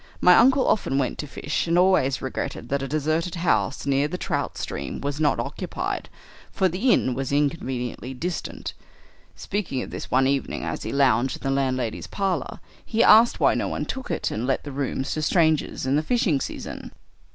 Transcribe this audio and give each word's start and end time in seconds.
My 0.19 0.33
uncle 0.35 0.67
often 0.67 0.97
went 0.97 1.19
to 1.19 1.27
fish, 1.27 1.67
and 1.67 1.77
always 1.77 2.23
regretted 2.23 2.69
that 2.69 2.81
a 2.81 2.87
deserted 2.87 3.35
house 3.35 3.85
near 3.85 4.07
the 4.07 4.17
trout 4.17 4.57
stream 4.57 4.99
was 4.99 5.19
not 5.19 5.39
occupied, 5.39 6.09
for 6.51 6.67
the 6.67 6.91
inn 6.91 7.13
was 7.13 7.31
inconveniently 7.31 8.15
distant. 8.15 8.73
Speaking 9.35 9.83
of 9.83 9.91
this 9.91 10.09
one 10.09 10.25
evening 10.25 10.63
as 10.63 10.81
he 10.81 10.91
lounged 10.91 11.35
in 11.37 11.43
the 11.43 11.51
landlady's 11.55 12.07
parlor, 12.07 12.59
he 12.83 13.03
asked 13.03 13.39
why 13.39 13.53
no 13.53 13.67
one 13.67 13.85
took 13.85 14.09
it 14.09 14.31
and 14.31 14.47
let 14.47 14.63
the 14.63 14.71
rooms 14.71 15.11
to 15.13 15.21
strangers 15.21 15.85
in 15.85 15.95
the 15.97 16.01
fishing 16.01 16.39
season. 16.41 16.91